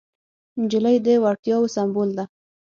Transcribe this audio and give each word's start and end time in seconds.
نجلۍ 0.61 0.97
د 1.05 1.07
وړتیاوو 1.23 1.73
سمبول 1.75 2.09
ده. 2.17 2.25